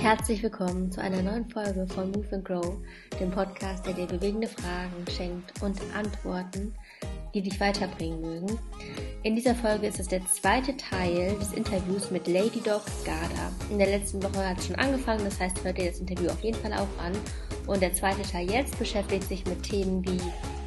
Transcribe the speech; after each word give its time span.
Herzlich 0.00 0.42
willkommen 0.42 0.90
zu 0.90 1.00
einer 1.00 1.22
neuen 1.22 1.48
Folge 1.50 1.86
von 1.88 2.10
Move 2.10 2.26
and 2.32 2.44
Grow, 2.44 2.76
dem 3.18 3.30
Podcast, 3.30 3.84
der 3.86 3.94
dir 3.94 4.06
bewegende 4.06 4.46
Fragen 4.46 5.04
schenkt 5.10 5.62
und 5.62 5.78
Antworten, 5.94 6.74
die 7.34 7.42
dich 7.42 7.60
weiterbringen 7.60 8.20
mögen. 8.20 8.58
In 9.22 9.36
dieser 9.36 9.54
Folge 9.54 9.86
ist 9.86 10.00
es 10.00 10.08
der 10.08 10.24
zweite 10.26 10.76
Teil 10.76 11.36
des 11.38 11.52
Interviews 11.52 12.10
mit 12.10 12.26
Lady 12.26 12.60
Dog 12.60 12.82
Garda. 13.04 13.52
In 13.70 13.78
der 13.78 13.88
letzten 13.88 14.22
Woche 14.22 14.48
hat 14.48 14.58
es 14.58 14.66
schon 14.66 14.76
angefangen, 14.76 15.24
das 15.24 15.38
heißt, 15.38 15.62
hört 15.64 15.78
ihr 15.78 15.90
das 15.90 16.00
Interview 16.00 16.30
auf 16.30 16.40
jeden 16.40 16.58
Fall 16.58 16.72
auch 16.72 17.04
an. 17.04 17.12
Und 17.66 17.82
der 17.82 17.92
zweite 17.92 18.22
Teil 18.22 18.50
jetzt 18.50 18.78
beschäftigt 18.78 19.24
sich 19.24 19.44
mit 19.46 19.62
Themen 19.62 20.04
wie 20.06 20.20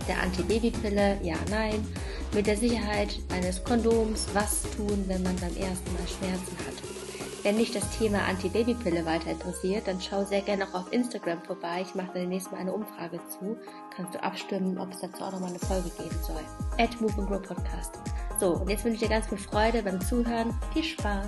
der 0.07 0.21
Antibabypille, 0.21 1.20
ja, 1.21 1.35
nein, 1.49 1.85
mit 2.33 2.47
der 2.47 2.57
Sicherheit 2.57 3.20
eines 3.29 3.63
Kondoms, 3.63 4.27
was 4.33 4.63
tun, 4.75 5.03
wenn 5.07 5.23
man 5.23 5.35
beim 5.38 5.55
ersten 5.55 5.93
Mal 5.93 6.07
Schmerzen 6.07 6.57
hat. 6.66 7.03
Wenn 7.43 7.57
dich 7.57 7.71
das 7.73 7.98
Thema 7.98 8.20
Antibabypille 8.20 9.05
weiter 9.05 9.31
interessiert, 9.31 9.88
dann 9.88 9.99
schau 9.99 10.23
sehr 10.23 10.41
gerne 10.41 10.66
auch 10.66 10.73
auf 10.85 10.93
Instagram 10.93 11.41
vorbei. 11.41 11.81
Ich 11.81 11.93
mache 11.93 12.07
dann 12.13 12.21
demnächst 12.21 12.52
mal 12.53 12.57
eine 12.59 12.71
Umfrage 12.71 13.20
zu. 13.27 13.57
Kannst 13.93 14.16
du 14.16 14.23
abstimmen, 14.23 14.77
ob 14.77 14.93
es 14.93 15.02
dazu 15.02 15.23
auch 15.23 15.34
nochmal 15.34 15.49
eine 15.49 15.59
Folge 15.59 15.89
geben 15.98 16.17
soll. 16.26 16.41
At 16.77 17.01
Move 17.01 17.13
and 17.17 17.27
Grow 17.27 17.41
Podcast. 17.41 17.99
So, 18.40 18.54
und 18.55 18.70
jetzt 18.70 18.85
wünsche 18.85 18.95
ich 18.95 19.01
dir 19.01 19.09
ganz 19.09 19.27
viel 19.27 19.38
Freude 19.38 19.84
beim 19.84 19.99
Zuhören. 19.99 20.57
Viel 20.73 20.85
Spaß! 20.85 21.27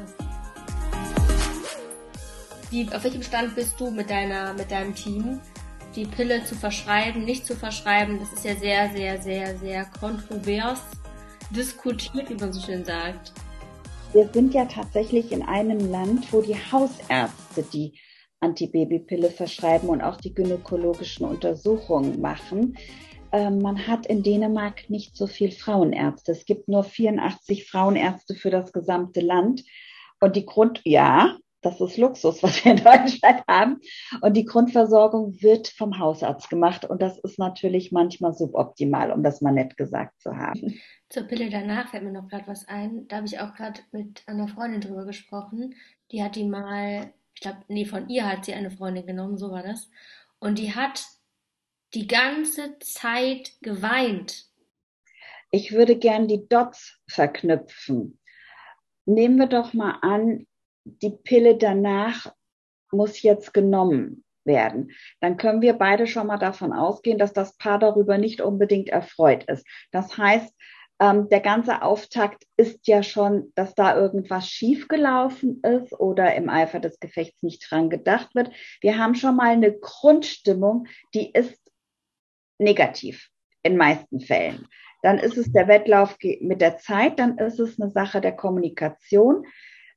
Wie, 2.69 2.89
auf 2.93 3.03
welchem 3.03 3.21
Stand 3.21 3.53
bist 3.55 3.79
du 3.79 3.91
mit 3.91 4.09
deiner, 4.09 4.53
mit 4.53 4.71
deinem 4.71 4.95
Team? 4.95 5.41
Die 5.95 6.05
Pille 6.05 6.43
zu 6.43 6.55
verschreiben, 6.55 7.23
nicht 7.23 7.45
zu 7.45 7.55
verschreiben, 7.55 8.19
das 8.19 8.33
ist 8.33 8.43
ja 8.43 8.55
sehr, 8.55 8.89
sehr, 8.89 9.21
sehr, 9.21 9.57
sehr 9.57 9.85
kontrovers 9.97 10.81
diskutiert, 11.51 12.29
wie 12.29 12.35
man 12.35 12.51
so 12.51 12.59
schön 12.59 12.83
sagt. 12.83 13.31
Wir 14.11 14.27
sind 14.33 14.53
ja 14.53 14.65
tatsächlich 14.65 15.31
in 15.31 15.41
einem 15.41 15.89
Land, 15.89 16.33
wo 16.33 16.41
die 16.41 16.55
Hausärzte 16.55 17.63
die 17.71 17.97
Antibabypille 18.41 19.29
verschreiben 19.29 19.87
und 19.87 20.01
auch 20.01 20.17
die 20.17 20.33
gynäkologischen 20.33 21.25
Untersuchungen 21.25 22.19
machen. 22.19 22.77
Ähm, 23.31 23.59
man 23.59 23.87
hat 23.87 24.05
in 24.05 24.21
Dänemark 24.21 24.89
nicht 24.89 25.15
so 25.15 25.27
viel 25.27 25.51
Frauenärzte. 25.51 26.33
Es 26.33 26.45
gibt 26.45 26.67
nur 26.67 26.83
84 26.83 27.69
Frauenärzte 27.69 28.35
für 28.35 28.49
das 28.49 28.73
gesamte 28.73 29.21
Land. 29.21 29.63
Und 30.19 30.35
die 30.35 30.45
Grund, 30.45 30.81
ja, 30.83 31.37
das 31.65 31.81
ist 31.81 31.97
Luxus, 31.97 32.43
was 32.43 32.63
wir 32.63 32.73
in 32.73 32.83
Deutschland 32.83 33.43
haben. 33.47 33.81
Und 34.21 34.33
die 34.37 34.45
Grundversorgung 34.45 35.41
wird 35.41 35.67
vom 35.67 35.99
Hausarzt 35.99 36.49
gemacht. 36.49 36.85
Und 36.85 37.01
das 37.01 37.17
ist 37.19 37.39
natürlich 37.39 37.91
manchmal 37.91 38.33
suboptimal, 38.33 39.11
um 39.11 39.23
das 39.23 39.41
mal 39.41 39.51
nett 39.51 39.77
gesagt 39.77 40.21
zu 40.21 40.37
haben. 40.37 40.79
Zur 41.09 41.23
Pille 41.23 41.49
danach 41.49 41.89
fällt 41.89 42.03
mir 42.03 42.11
noch 42.11 42.27
gerade 42.27 42.47
was 42.47 42.67
ein. 42.67 43.07
Da 43.07 43.17
habe 43.17 43.27
ich 43.27 43.39
auch 43.39 43.53
gerade 43.55 43.81
mit 43.91 44.23
einer 44.27 44.47
Freundin 44.47 44.81
drüber 44.81 45.05
gesprochen. 45.05 45.75
Die 46.11 46.23
hat 46.23 46.35
die 46.35 46.45
mal, 46.45 47.13
ich 47.33 47.41
glaube, 47.41 47.59
nee, 47.67 47.85
von 47.85 48.09
ihr 48.09 48.27
hat 48.29 48.45
sie 48.45 48.53
eine 48.53 48.71
Freundin 48.71 49.05
genommen, 49.05 49.37
so 49.37 49.51
war 49.51 49.63
das. 49.63 49.89
Und 50.39 50.59
die 50.59 50.75
hat 50.75 51.03
die 51.93 52.07
ganze 52.07 52.77
Zeit 52.79 53.53
geweint. 53.61 54.45
Ich 55.51 55.71
würde 55.71 55.97
gern 55.97 56.27
die 56.27 56.47
Dots 56.47 56.99
verknüpfen. 57.07 58.19
Nehmen 59.05 59.37
wir 59.37 59.47
doch 59.47 59.73
mal 59.73 59.99
an, 60.01 60.45
die 60.85 61.11
Pille 61.11 61.57
danach 61.57 62.33
muss 62.91 63.21
jetzt 63.21 63.53
genommen 63.53 64.23
werden. 64.45 64.91
Dann 65.19 65.37
können 65.37 65.61
wir 65.61 65.73
beide 65.73 66.07
schon 66.07 66.27
mal 66.27 66.37
davon 66.37 66.71
ausgehen, 66.71 67.17
dass 67.17 67.33
das 67.33 67.57
Paar 67.57 67.79
darüber 67.79 68.17
nicht 68.17 68.41
unbedingt 68.41 68.89
erfreut 68.89 69.43
ist. 69.45 69.65
Das 69.91 70.17
heißt, 70.17 70.53
ähm, 71.01 71.27
der 71.27 71.41
ganze 71.41 71.81
Auftakt 71.81 72.45
ist 72.55 72.87
ja 72.87 73.03
schon, 73.03 73.51
dass 73.55 73.75
da 73.75 73.97
irgendwas 73.97 74.47
schiefgelaufen 74.47 75.61
ist 75.61 75.93
oder 75.93 76.35
im 76.35 76.49
Eifer 76.49 76.79
des 76.79 76.99
Gefechts 76.99 77.43
nicht 77.43 77.69
dran 77.69 77.89
gedacht 77.89 78.33
wird. 78.33 78.51
Wir 78.81 78.97
haben 78.97 79.15
schon 79.15 79.35
mal 79.35 79.51
eine 79.51 79.77
Grundstimmung, 79.77 80.87
die 81.13 81.31
ist 81.31 81.59
negativ 82.59 83.29
in 83.63 83.75
meisten 83.75 84.21
Fällen. 84.21 84.67
Dann 85.01 85.19
ist 85.19 85.37
es 85.37 85.51
der 85.51 85.67
Wettlauf 85.67 86.17
mit 86.39 86.61
der 86.61 86.77
Zeit, 86.77 87.19
dann 87.19 87.37
ist 87.37 87.59
es 87.59 87.79
eine 87.79 87.91
Sache 87.91 88.21
der 88.21 88.35
Kommunikation. 88.35 89.45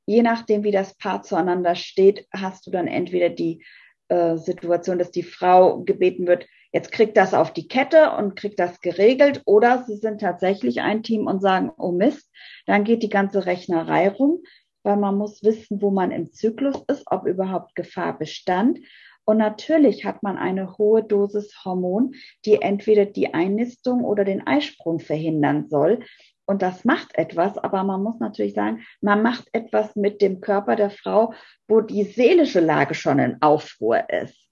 Je 0.09 0.23
nachdem, 0.23 0.65
wie 0.65 0.71
das 0.71 0.95
Paar 0.95 1.23
zueinander 1.23 1.75
steht, 1.75 2.27
hast 2.33 2.67
du 2.67 2.71
dann 2.71 2.87
entweder 2.87 3.29
die 3.29 3.63
äh, 4.09 4.39
Situation, 4.39 4.99
dass 4.99 5.11
die 5.11 5.23
Frau 5.23 5.83
gebeten 5.83 6.27
wird, 6.27 6.47
jetzt 6.73 6.93
kriegt 6.93 7.19
das 7.19 7.35
auf 7.35 7.53
die 7.53 7.69
Kette 7.69 8.13
und 8.13 8.35
kriegt 8.35 8.59
das 8.59 8.81
geregelt 8.81 9.43
oder 9.45 9.85
sie 9.87 9.97
sind 9.97 10.23
tatsächlich 10.23 10.81
ein 10.81 11.03
Team 11.03 11.27
und 11.27 11.43
sagen, 11.43 11.71
oh 11.77 11.93
Mist, 11.93 12.31
dann 12.65 12.85
geht 12.85 13.03
die 13.03 13.11
ganze 13.11 13.45
Rechnerei 13.45 14.09
rum, 14.09 14.39
weil 14.83 14.97
man 14.97 15.19
muss 15.19 15.43
wissen, 15.43 15.83
wo 15.83 15.91
man 15.91 16.11
im 16.11 16.33
Zyklus 16.33 16.83
ist, 16.89 17.03
ob 17.11 17.27
überhaupt 17.27 17.75
Gefahr 17.75 18.17
bestand. 18.17 18.79
Und 19.27 19.37
natürlich 19.37 20.07
hat 20.07 20.23
man 20.23 20.39
eine 20.39 20.79
hohe 20.79 21.05
Dosis 21.05 21.67
Hormon, 21.67 22.15
die 22.47 22.63
entweder 22.63 23.05
die 23.05 23.35
Einnistung 23.35 24.05
oder 24.05 24.25
den 24.25 24.47
Eisprung 24.47 25.01
verhindern 25.01 25.69
soll. 25.69 26.01
Und 26.49 26.63
das 26.63 26.87
macht 26.87 27.15
etwas, 27.19 27.59
aber 27.59 27.85
man 27.85 28.03
muss 28.03 28.21
natürlich 28.21 28.55
sagen, 28.55 28.83
man 29.03 29.23
macht 29.23 29.49
etwas 29.53 29.95
mit 29.97 30.23
dem 30.23 30.41
Körper 30.41 30.77
der 30.77 30.89
Frau, 30.89 31.35
wo 31.69 31.83
die 31.83 32.05
seelische 32.05 32.61
Lage 32.61 32.95
schon 32.95 33.19
in 33.19 33.37
Aufruhr 33.43 34.09
ist. 34.09 34.49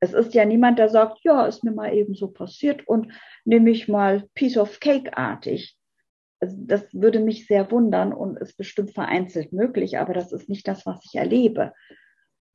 Es 0.00 0.14
ist 0.14 0.32
ja 0.32 0.46
niemand, 0.46 0.78
der 0.78 0.88
sagt, 0.88 1.18
ja, 1.22 1.46
ist 1.46 1.64
mir 1.64 1.72
mal 1.72 1.92
eben 1.92 2.14
so 2.14 2.28
passiert 2.28 2.88
und 2.88 3.12
nehme 3.44 3.70
ich 3.70 3.88
mal 3.88 4.26
Piece 4.32 4.56
of 4.56 4.80
Cake 4.80 5.14
artig. 5.18 5.76
Also 6.40 6.56
das 6.60 6.82
würde 6.94 7.20
mich 7.20 7.46
sehr 7.46 7.70
wundern 7.70 8.14
und 8.14 8.38
ist 8.38 8.56
bestimmt 8.56 8.92
vereinzelt 8.94 9.52
möglich, 9.52 9.98
aber 9.98 10.14
das 10.14 10.32
ist 10.32 10.48
nicht 10.48 10.66
das, 10.66 10.86
was 10.86 11.04
ich 11.04 11.14
erlebe. 11.14 11.74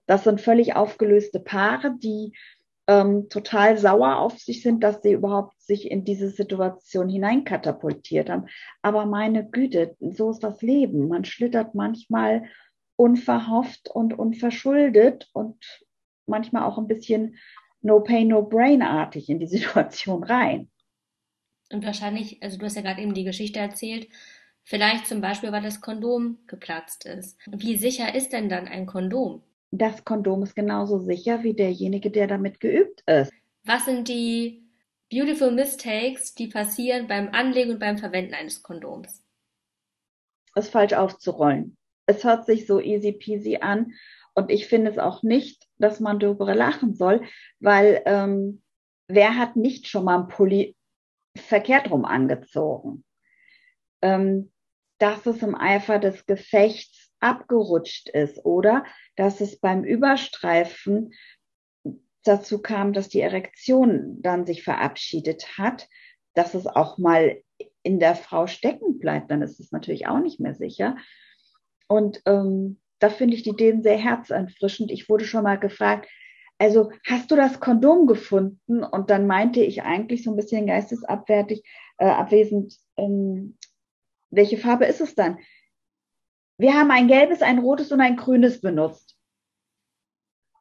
Das 0.08 0.24
sind 0.24 0.42
völlig 0.42 0.76
aufgelöste 0.76 1.40
Paare, 1.40 1.96
die 2.00 2.34
ähm, 2.92 3.30
total 3.30 3.78
sauer 3.78 4.18
auf 4.18 4.38
sich 4.38 4.62
sind, 4.62 4.84
dass 4.84 5.02
sie 5.02 5.14
überhaupt 5.14 5.62
sich 5.62 5.90
in 5.90 6.04
diese 6.04 6.30
Situation 6.30 7.08
hineinkatapultiert 7.08 8.30
haben. 8.30 8.48
Aber 8.82 9.06
meine 9.06 9.50
Güte, 9.50 9.96
so 10.00 10.32
ist 10.32 10.44
das 10.44 10.62
Leben. 10.62 11.08
Man 11.08 11.24
schlittert 11.24 11.74
manchmal 11.74 12.44
unverhofft 12.98 13.90
und 13.90 14.18
unverschuldet 14.18 15.30
und 15.34 15.58
manchmal 16.26 16.64
auch 16.64 16.78
ein 16.78 16.88
bisschen 16.88 17.38
No 17.82 18.02
Pain, 18.02 18.28
No 18.28 18.44
Brain-artig 18.44 19.30
in 19.30 19.40
die 19.40 19.48
Situation 19.58 20.24
rein. 20.24 20.70
Und 21.72 21.86
wahrscheinlich, 21.86 22.44
also 22.44 22.58
du 22.58 22.66
hast 22.66 22.76
ja 22.76 22.82
gerade 22.82 23.02
eben 23.02 23.14
die 23.14 23.24
Geschichte 23.24 23.60
erzählt, 23.60 24.10
vielleicht 24.64 25.08
zum 25.08 25.22
Beispiel, 25.22 25.54
weil 25.54 25.64
das 25.64 25.80
Kondom 25.80 26.40
geplatzt 26.48 27.06
ist. 27.06 27.38
Wie 27.48 27.78
sicher 27.78 28.14
ist 28.14 28.34
denn 28.34 28.50
dann 28.50 28.68
ein 28.68 28.86
Kondom? 28.86 29.44
Das 29.72 30.04
Kondom 30.04 30.44
ist 30.44 30.56
genauso 30.56 31.00
sicher 31.00 31.44
wie 31.44 31.54
derjenige, 31.54 32.12
der 32.12 32.28
damit 32.28 32.60
geübt 32.60 33.02
ist. 33.08 33.32
Was 33.64 33.86
sind 33.86 34.08
die 34.08 34.64
beautiful 35.10 35.52
mistakes, 35.52 36.34
die 36.34 36.48
passieren 36.48 37.08
beim 37.08 37.30
Anlegen 37.30 37.72
und 37.72 37.80
beim 37.80 37.98
Verwenden 37.98 38.34
eines 38.34 38.62
Kondoms? 38.62 39.24
Es 40.56 40.70
falsch 40.70 40.94
aufzurollen. 40.94 41.78
Es 42.06 42.24
hört 42.24 42.46
sich 42.46 42.68
so 42.68 42.82
easy 42.82 43.14
peasy 43.14 43.58
an 43.58 43.94
und 44.34 44.52
ich 44.52 44.68
finde 44.68 44.92
es 44.92 44.98
auch 44.98 45.24
nicht 45.24 45.72
dass 45.82 46.00
man 46.00 46.20
darüber 46.20 46.56
lachen 46.56 46.96
soll, 46.96 47.24
weil 47.60 48.02
ähm, 48.06 48.62
wer 49.08 49.38
hat 49.38 49.56
nicht 49.56 49.88
schon 49.88 50.06
mal 50.06 50.20
ein 50.20 50.28
Pulli 50.28 50.76
verkehrt 51.36 51.90
rum 51.92 52.06
angezogen? 52.06 53.04
Ähm, 54.02 54.52
dass 55.00 55.26
es 55.26 55.42
im 55.42 55.56
Eifer 55.56 56.00
des 56.00 56.26
Gefechts 56.26 57.11
abgerutscht 57.22 58.10
ist 58.10 58.44
oder 58.46 58.84
dass 59.16 59.42
es 59.42 59.60
beim 59.60 59.84
Überstreifen 59.84 61.14
dazu 62.24 62.62
kam, 62.62 62.94
dass 62.94 63.10
die 63.10 63.22
Erektion 63.22 64.22
dann 64.22 64.46
sich 64.46 64.64
verabschiedet 64.64 65.58
hat, 65.58 65.88
dass 66.34 66.54
es 66.54 66.68
auch 66.68 66.98
mal 66.98 67.42
in 67.84 68.00
der 68.00 68.16
Frau 68.16 68.48
stecken 68.48 69.00
bleibt, 69.00 69.32
dann 69.32 69.42
ist 69.42 69.60
es 69.60 69.72
natürlich 69.72 70.08
auch 70.08 70.20
nicht 70.20 70.40
mehr 70.40 70.54
sicher. 70.54 70.98
Und 71.88 72.22
ähm, 72.26 72.80
da 73.00 73.10
finde 73.10 73.36
ich 73.36 73.44
die 73.44 73.50
Ideen 73.50 73.82
sehr 73.82 73.98
herzerfrischend. 73.98 74.92
Ich 74.92 75.10
wurde 75.10 75.26
schon 75.26 75.44
mal 75.44 75.60
gefragt, 75.60 76.08
also 76.60 76.92
hast 77.08 77.32
du 77.32 77.36
das 77.36 77.60
Kondom 77.60 78.06
gefunden? 78.06 78.84
Und 78.84 79.10
dann 79.10 79.26
meinte 79.26 79.62
ich 79.62 79.82
eigentlich 79.82 80.24
so 80.24 80.30
ein 80.30 80.36
bisschen 80.36 80.68
geistesabwärtig, 80.68 81.64
äh, 81.98 82.06
abwesend, 82.06 82.78
ähm, 82.98 83.58
welche 84.30 84.58
Farbe 84.58 84.86
ist 84.86 85.02
es 85.02 85.16
dann? 85.16 85.40
Wir 86.62 86.76
haben 86.76 86.92
ein 86.92 87.08
gelbes, 87.08 87.42
ein 87.42 87.58
rotes 87.58 87.92
und 87.92 88.02
ein 88.02 88.18
grünes 88.18 88.62
benutzt. 88.62 89.18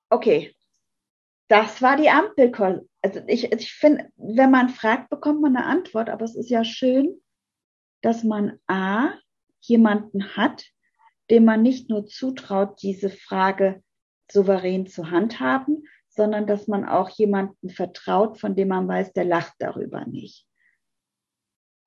Okay, 0.08 0.56
das 1.48 1.82
war 1.82 1.98
die 1.98 2.08
Ampel. 2.08 2.88
Also 3.02 3.20
ich, 3.26 3.52
ich 3.52 3.74
finde, 3.74 4.10
wenn 4.16 4.50
man 4.50 4.70
fragt, 4.70 5.10
bekommt 5.10 5.42
man 5.42 5.54
eine 5.54 5.66
Antwort, 5.66 6.08
aber 6.08 6.24
es 6.24 6.36
ist 6.36 6.48
ja 6.48 6.64
schön, 6.64 7.20
dass 8.00 8.24
man 8.24 8.58
A, 8.66 9.10
jemanden 9.60 10.36
hat, 10.36 10.64
dem 11.28 11.44
man 11.44 11.60
nicht 11.60 11.90
nur 11.90 12.06
zutraut, 12.06 12.80
diese 12.80 13.10
Frage 13.10 13.82
souverän 14.32 14.86
zu 14.86 15.10
handhaben, 15.10 15.86
sondern 16.08 16.46
dass 16.46 16.66
man 16.66 16.88
auch 16.88 17.10
jemanden 17.10 17.68
vertraut, 17.68 18.40
von 18.40 18.56
dem 18.56 18.68
man 18.68 18.88
weiß, 18.88 19.12
der 19.12 19.26
lacht 19.26 19.52
darüber 19.58 20.06
nicht. 20.06 20.46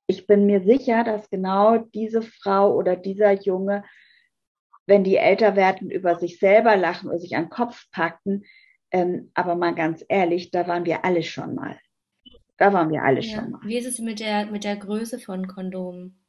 ich 0.05 0.27
bin 0.27 0.45
mir 0.45 0.61
sicher, 0.61 1.03
dass 1.03 1.31
genau 1.31 1.79
diese 1.79 2.21
Frau 2.21 2.75
oder 2.75 2.95
dieser 2.95 3.31
Junge, 3.31 3.83
wenn 4.85 5.03
die 5.03 5.17
älter 5.17 5.55
werden, 5.55 5.89
über 5.89 6.15
sich 6.15 6.39
selber 6.39 6.75
lachen 6.75 7.09
oder 7.09 7.19
sich 7.19 7.35
an 7.35 7.45
den 7.45 7.49
Kopf 7.49 7.85
packen. 7.91 8.43
Ähm, 8.91 9.31
aber 9.33 9.55
mal 9.55 9.73
ganz 9.73 10.03
ehrlich, 10.07 10.51
da 10.51 10.67
waren 10.67 10.85
wir 10.85 11.05
alle 11.05 11.23
schon 11.23 11.55
mal. 11.55 11.77
Da 12.57 12.73
waren 12.73 12.91
wir 12.91 13.03
alle 13.03 13.21
ja. 13.21 13.35
schon 13.35 13.51
mal. 13.51 13.61
Wie 13.63 13.77
ist 13.77 13.87
es 13.87 13.99
mit 13.99 14.19
der, 14.19 14.45
mit 14.47 14.63
der 14.63 14.75
Größe 14.75 15.19
von 15.19 15.47
Kondomen? 15.47 16.23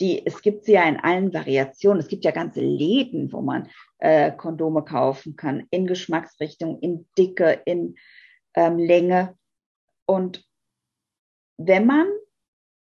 Die, 0.00 0.24
es 0.26 0.42
gibt 0.42 0.64
sie 0.64 0.72
ja 0.72 0.88
in 0.88 0.98
allen 0.98 1.32
Variationen. 1.32 2.00
Es 2.00 2.08
gibt 2.08 2.24
ja 2.24 2.30
ganze 2.30 2.60
Läden, 2.60 3.32
wo 3.32 3.40
man 3.40 3.68
äh, 3.98 4.32
Kondome 4.32 4.84
kaufen 4.84 5.36
kann, 5.36 5.66
in 5.70 5.86
Geschmacksrichtung, 5.86 6.80
in 6.80 7.06
Dicke, 7.16 7.62
in 7.64 7.96
ähm, 8.54 8.78
Länge. 8.78 9.36
Und 10.06 10.44
wenn 11.56 11.86
man 11.86 12.06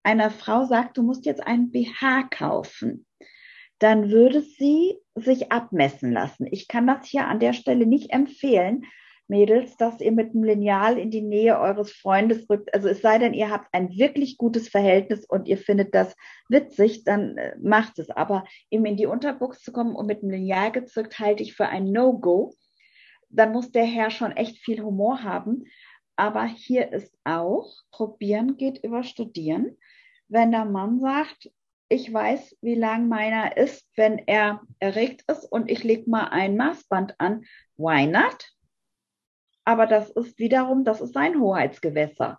einer 0.03 0.31
Frau 0.31 0.65
sagt, 0.65 0.97
du 0.97 1.03
musst 1.03 1.27
jetzt 1.27 1.45
einen 1.47 1.71
BH 1.71 2.29
kaufen, 2.31 3.07
dann 3.81 4.11
würde 4.11 4.43
sie 4.43 4.97
sich 5.17 5.51
abmessen 5.51 6.13
lassen. 6.13 6.47
Ich 6.51 6.69
kann 6.69 6.87
das 6.87 7.07
hier 7.07 7.27
an 7.27 7.41
der 7.41 7.55
Stelle 7.55 7.87
nicht 7.87 8.13
empfehlen, 8.13 8.85
Mädels, 9.31 9.77
dass 9.77 10.01
ihr 10.01 10.13
mit 10.13 10.35
dem 10.35 10.43
Lineal 10.43 10.99
in 10.99 11.11
die 11.11 11.23
Nähe 11.23 11.59
eures 11.59 11.93
Freundes 11.93 12.51
rückt. 12.51 12.75
Also 12.75 12.89
es 12.89 13.01
sei 13.01 13.19
denn, 13.19 13.33
ihr 13.33 13.49
habt 13.49 13.69
ein 13.73 13.97
wirklich 13.97 14.37
gutes 14.37 14.69
Verhältnis 14.69 15.25
und 15.25 15.47
ihr 15.49 15.57
findet 15.57 15.95
das 15.95 16.15
witzig, 16.49 17.05
dann 17.05 17.39
äh, 17.39 17.57
macht 17.63 17.99
es. 18.01 18.11
Aber 18.11 18.45
ihm 18.71 18.85
in 18.85 18.97
die 18.97 19.07
Unterbuchs 19.07 19.63
zu 19.63 19.73
kommen 19.73 19.95
und 19.95 20.07
mit 20.07 20.23
dem 20.23 20.31
Lineal 20.31 20.73
gezückt, 20.73 21.19
halte 21.21 21.45
ich 21.45 21.55
für 21.55 21.69
ein 21.69 21.93
No-Go. 21.93 22.55
Dann 23.29 23.53
muss 23.53 23.71
der 23.71 23.85
Herr 23.85 24.11
schon 24.11 24.33
echt 24.33 24.59
viel 24.59 24.83
Humor 24.83 25.23
haben. 25.23 25.65
Aber 26.17 26.45
hier 26.45 26.93
ist 26.93 27.17
auch, 27.25 27.73
probieren 27.93 28.57
geht 28.57 28.83
über 28.85 29.05
studieren. 29.05 29.79
Wenn 30.29 30.51
der 30.51 30.65
Mann 30.65 30.99
sagt, 30.99 31.51
ich 31.91 32.13
weiß, 32.13 32.57
wie 32.63 32.77
lang 32.77 33.09
meiner 33.09 33.57
ist, 33.57 33.85
wenn 33.97 34.19
er 34.19 34.63
erregt 34.79 35.25
ist 35.29 35.45
und 35.45 35.69
ich 35.69 35.83
lege 35.83 36.09
mal 36.09 36.29
ein 36.29 36.57
Maßband 36.57 37.17
an, 37.19 37.45
why 37.77 38.07
not? 38.07 38.49
Aber 39.65 39.87
das 39.87 40.09
ist 40.11 40.39
wiederum, 40.39 40.85
das 40.85 41.01
ist 41.01 41.15
sein 41.15 41.41
Hoheitsgewässer. 41.41 42.39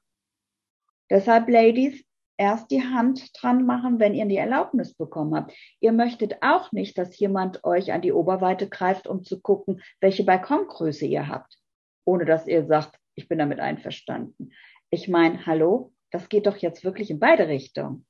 Deshalb, 1.09 1.50
Ladies, 1.50 2.01
erst 2.38 2.71
die 2.71 2.81
Hand 2.81 3.30
dran 3.39 3.65
machen, 3.65 4.00
wenn 4.00 4.13
ihr 4.13 4.25
die 4.25 4.38
Erlaubnis 4.38 4.94
bekommen 4.94 5.36
habt. 5.36 5.54
Ihr 5.81 5.92
möchtet 5.92 6.42
auch 6.42 6.71
nicht, 6.71 6.97
dass 6.97 7.19
jemand 7.19 7.65
euch 7.65 7.92
an 7.92 8.01
die 8.01 8.13
Oberweite 8.13 8.69
greift, 8.69 9.06
um 9.06 9.25
zu 9.25 9.42
gucken, 9.42 9.81
welche 10.00 10.24
Balkongröße 10.24 11.06
ihr 11.06 11.27
habt, 11.27 11.57
ohne 12.06 12.24
dass 12.24 12.47
ihr 12.47 12.65
sagt, 12.68 12.97
ich 13.15 13.27
bin 13.27 13.38
damit 13.38 13.59
einverstanden. 13.59 14.54
Ich 14.89 15.09
meine, 15.09 15.45
hallo, 15.45 15.92
das 16.09 16.30
geht 16.30 16.47
doch 16.47 16.57
jetzt 16.57 16.86
wirklich 16.86 17.12
in 17.12 17.19
beide 17.19 17.50
Richtungen. 17.50 18.06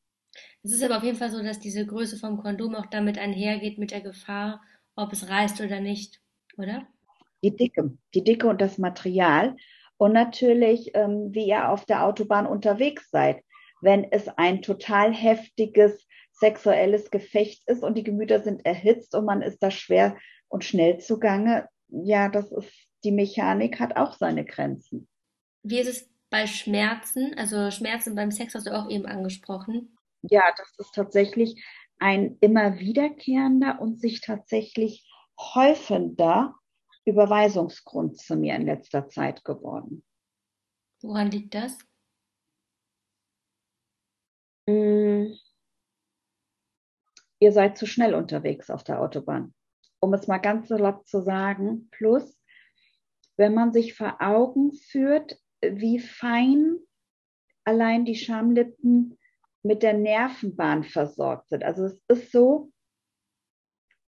Es 0.64 0.72
ist 0.72 0.84
aber 0.84 0.98
auf 0.98 1.04
jeden 1.04 1.18
Fall 1.18 1.32
so, 1.32 1.42
dass 1.42 1.60
diese 1.60 1.86
Größe 1.86 2.18
vom 2.18 2.38
Kondom 2.38 2.76
auch 2.76 2.86
damit 2.86 3.18
einhergeht 3.18 3.78
mit 3.78 3.92
der 3.92 4.02
Gefahr, 4.02 4.62
ob 4.96 5.12
es 5.14 5.30
reißt 5.30 5.62
oder 5.62 5.80
nicht, 5.80 6.22
oder? 6.58 6.88
Die 7.44 7.56
Dicke, 7.56 7.98
die 8.14 8.24
Dicke 8.24 8.48
und 8.48 8.62
das 8.62 8.78
Material. 8.78 9.56
Und 9.98 10.14
natürlich, 10.14 10.92
ähm, 10.94 11.30
wie 11.32 11.48
ihr 11.48 11.70
auf 11.70 11.86
der 11.86 12.06
Autobahn 12.06 12.48
unterwegs 12.48 13.10
seid. 13.12 13.44
Wenn 13.82 14.12
es 14.12 14.28
ein 14.28 14.62
total 14.62 15.14
heftiges 15.14 16.08
sexuelles 16.32 17.12
Gefecht 17.12 17.68
ist 17.68 17.84
und 17.84 17.98
die 17.98 18.04
Gemüter 18.04 18.42
sind 18.42 18.66
erhitzt 18.66 19.16
und 19.16 19.26
man 19.26 19.42
ist 19.42 19.62
da 19.62 19.72
schwer 19.72 20.18
und 20.48 20.64
schnell 20.64 21.00
zugange, 21.00 21.68
ja, 21.88 22.30
das 22.30 22.52
ist 22.52 22.72
die 23.04 23.12
Mechanik 23.12 23.80
hat 23.80 23.96
auch 23.96 24.14
seine 24.14 24.46
Grenzen. 24.46 25.08
Wie 25.64 25.80
ist 25.80 25.88
es 25.88 26.10
bei 26.30 26.48
Schmerzen? 26.48 27.34
Also 27.38 27.72
Schmerzen 27.72 28.16
beim 28.16 28.32
Sex 28.32 28.56
hast 28.56 28.68
du 28.68 28.78
auch 28.78 28.90
eben 28.90 29.06
angesprochen. 29.06 29.98
Ja, 30.24 30.44
das 30.58 30.74
ist 30.78 30.94
tatsächlich 30.94 31.64
ein 32.00 32.38
immer 32.42 32.80
wiederkehrender 32.80 33.80
und 33.80 34.00
sich 34.00 34.22
tatsächlich 34.22 35.10
häufender 35.40 36.56
Überweisungsgrund 37.06 38.18
zu 38.18 38.36
mir 38.36 38.56
in 38.56 38.66
letzter 38.66 39.08
Zeit 39.10 39.44
geworden. 39.44 40.04
Woran 41.02 41.32
liegt 41.32 41.56
das? 41.56 41.78
Hm. 44.68 45.36
Ihr 47.40 47.52
seid 47.52 47.78
zu 47.78 47.88
schnell 47.88 48.14
unterwegs 48.14 48.70
auf 48.70 48.84
der 48.84 49.02
Autobahn. 49.02 49.54
Um 50.00 50.14
es 50.14 50.28
mal 50.28 50.38
ganz 50.38 50.68
salopp 50.68 51.08
zu 51.08 51.22
sagen. 51.22 51.90
Plus, 51.90 52.40
wenn 53.36 53.56
man 53.56 53.74
sich 53.74 53.96
vor 53.96 54.18
Augen 54.22 54.74
führt, 54.74 55.40
wie 55.62 56.00
fein 56.00 56.78
allein 57.64 58.06
die 58.06 58.16
Schamlippen 58.16 59.18
mit 59.64 59.84
der 59.84 59.94
Nervenbahn 59.94 60.84
versorgt 60.84 61.50
sind. 61.50 61.64
Also 61.64 61.86
es 61.86 62.02
ist 62.08 62.32
so, 62.32 62.72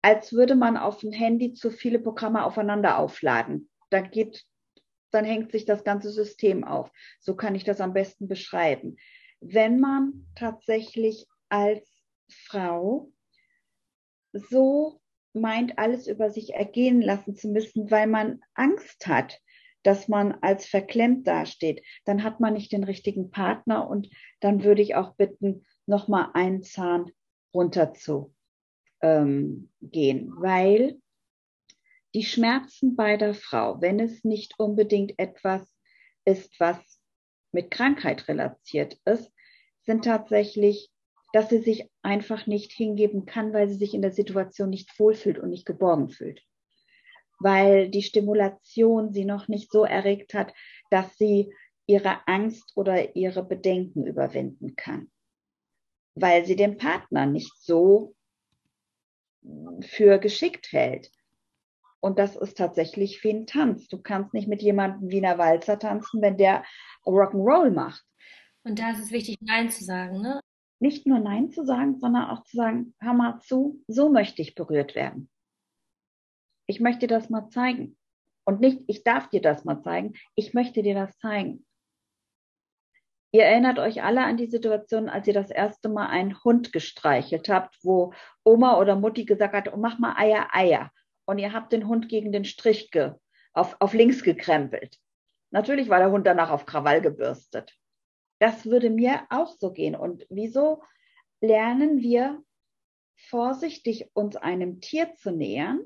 als 0.01 0.33
würde 0.33 0.55
man 0.55 0.77
auf 0.77 0.99
dem 0.99 1.11
Handy 1.11 1.53
zu 1.53 1.71
viele 1.71 1.99
Programme 1.99 2.45
aufeinander 2.45 2.99
aufladen. 2.99 3.69
Da 3.89 4.01
geht, 4.01 4.45
dann 5.11 5.25
hängt 5.25 5.51
sich 5.51 5.65
das 5.65 5.83
ganze 5.83 6.11
System 6.11 6.63
auf. 6.63 6.91
So 7.19 7.35
kann 7.35 7.55
ich 7.55 7.63
das 7.63 7.81
am 7.81 7.93
besten 7.93 8.27
beschreiben. 8.27 8.97
Wenn 9.39 9.79
man 9.79 10.27
tatsächlich 10.35 11.27
als 11.49 11.89
Frau 12.29 13.11
so 14.33 15.01
meint, 15.33 15.77
alles 15.77 16.07
über 16.07 16.29
sich 16.29 16.53
ergehen 16.53 17.01
lassen 17.01 17.35
zu 17.35 17.49
müssen, 17.49 17.91
weil 17.91 18.07
man 18.07 18.41
Angst 18.53 19.07
hat, 19.07 19.39
dass 19.85 20.07
man 20.07 20.33
als 20.41 20.65
verklemmt 20.65 21.27
dasteht, 21.27 21.83
dann 22.05 22.23
hat 22.23 22.39
man 22.39 22.53
nicht 22.53 22.71
den 22.71 22.83
richtigen 22.83 23.29
Partner 23.29 23.89
und 23.89 24.09
dann 24.39 24.63
würde 24.63 24.81
ich 24.81 24.95
auch 24.95 25.15
bitten, 25.15 25.65
nochmal 25.85 26.29
einen 26.33 26.63
Zahn 26.63 27.11
runter 27.53 27.93
zu 27.93 28.33
ähm, 29.01 29.69
gehen, 29.81 30.31
weil 30.37 30.99
die 32.13 32.23
Schmerzen 32.23 32.95
bei 32.95 33.17
der 33.17 33.33
Frau, 33.33 33.81
wenn 33.81 33.99
es 33.99 34.23
nicht 34.23 34.59
unbedingt 34.59 35.19
etwas 35.19 35.61
ist, 36.23 36.59
was 36.59 36.99
mit 37.51 37.69
Krankheit 37.69 38.27
relatiert 38.27 38.97
ist, 39.05 39.31
sind 39.83 40.05
tatsächlich 40.05 40.89
dass 41.35 41.49
sie 41.49 41.57
sich 41.57 41.89
einfach 42.01 42.47
nicht 42.47 42.71
hingeben 42.71 43.25
kann, 43.25 43.51
weil 43.51 43.67
sie 43.67 43.75
sich 43.75 43.93
in 43.93 44.01
der 44.01 44.13
Situation 44.13 44.69
nicht 44.69 44.97
wohlfühlt 44.97 45.37
und 45.37 45.49
nicht 45.49 45.65
geborgen 45.65 46.09
fühlt. 46.09 46.41
Weil 47.39 47.89
die 47.89 48.03
Stimulation 48.03 49.11
sie 49.13 49.25
noch 49.25 49.47
nicht 49.47 49.71
so 49.71 49.83
erregt 49.83 50.33
hat, 50.33 50.53
dass 50.89 51.17
sie 51.17 51.53
ihre 51.85 52.27
Angst 52.27 52.71
oder 52.75 53.15
ihre 53.15 53.43
Bedenken 53.43 54.05
überwinden 54.05 54.75
kann. 54.75 55.11
Weil 56.15 56.45
sie 56.45 56.55
den 56.55 56.77
Partner 56.77 57.25
nicht 57.25 57.53
so 57.59 58.15
für 59.81 60.17
geschickt 60.17 60.71
hält. 60.71 61.11
Und 61.99 62.19
das 62.19 62.35
ist 62.35 62.57
tatsächlich 62.57 63.23
wie 63.23 63.31
ein 63.31 63.47
Tanz. 63.47 63.87
Du 63.87 64.01
kannst 64.01 64.33
nicht 64.33 64.47
mit 64.47 64.61
jemandem 64.61 65.09
Wiener 65.09 65.37
Walzer 65.37 65.79
tanzen, 65.79 66.21
wenn 66.21 66.37
der 66.37 66.63
Rock'n'Roll 67.05 67.71
macht. 67.71 68.03
Und 68.63 68.79
da 68.79 68.91
ist 68.91 68.99
es 68.99 69.11
wichtig, 69.11 69.37
Nein 69.41 69.69
zu 69.69 69.83
sagen, 69.83 70.21
ne? 70.21 70.39
nicht 70.79 71.07
nur 71.07 71.19
Nein 71.19 71.49
zu 71.49 71.65
sagen, 71.65 71.99
sondern 71.99 72.29
auch 72.29 72.43
zu 72.43 72.57
sagen, 72.57 72.93
hör 72.99 73.13
mal 73.13 73.39
zu, 73.41 73.81
so 73.87 74.09
möchte 74.09 74.41
ich 74.41 74.55
berührt 74.55 74.95
werden. 74.95 75.29
Ich 76.67 76.79
möchte 76.79 77.07
dir 77.07 77.15
das 77.15 77.29
mal 77.29 77.49
zeigen. 77.49 77.97
Und 78.45 78.61
nicht, 78.61 78.83
ich 78.87 79.03
darf 79.03 79.29
dir 79.29 79.41
das 79.41 79.65
mal 79.65 79.81
zeigen, 79.81 80.13
ich 80.35 80.53
möchte 80.53 80.83
dir 80.83 80.93
das 80.93 81.17
zeigen. 81.17 81.65
Ihr 83.31 83.43
erinnert 83.43 83.79
euch 83.79 84.01
alle 84.01 84.23
an 84.23 84.37
die 84.37 84.45
Situation, 84.45 85.09
als 85.09 85.27
ihr 85.27 85.33
das 85.33 85.51
erste 85.51 85.89
Mal 85.89 86.07
einen 86.07 86.41
Hund 86.43 86.71
gestreichelt 86.71 87.49
habt, 87.49 87.77
wo 87.83 88.13
Oma 88.45 88.79
oder 88.79 88.95
Mutti 88.95 89.25
gesagt 89.25 89.53
hat, 89.53 89.73
oh, 89.73 89.77
mach 89.77 89.99
mal 89.99 90.15
Eier, 90.15 90.47
Eier. 90.53 90.91
Und 91.25 91.39
ihr 91.39 91.51
habt 91.51 91.73
den 91.73 91.87
Hund 91.87 92.07
gegen 92.07 92.31
den 92.31 92.45
Strich 92.45 92.91
ge, 92.91 93.11
auf, 93.51 93.75
auf 93.79 93.93
links 93.93 94.23
gekrempelt. 94.23 94.97
Natürlich 95.51 95.89
war 95.89 95.99
der 95.99 96.11
Hund 96.11 96.25
danach 96.25 96.49
auf 96.49 96.65
Krawall 96.65 97.01
gebürstet. 97.01 97.73
Das 98.39 98.65
würde 98.65 98.89
mir 98.89 99.25
auch 99.29 99.51
so 99.59 99.71
gehen. 99.71 99.95
Und 99.95 100.25
wieso 100.29 100.83
lernen 101.41 102.01
wir 102.01 102.41
vorsichtig 103.17 104.09
uns 104.13 104.35
einem 104.35 104.81
Tier 104.81 105.13
zu 105.15 105.31
nähern, 105.31 105.81